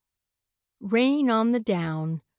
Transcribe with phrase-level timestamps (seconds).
[0.79, 2.23] RAIN ON THE DOWN.